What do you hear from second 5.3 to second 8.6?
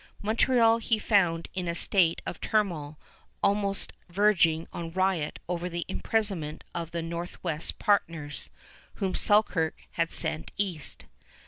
over the imprisonment of the Northwest partners,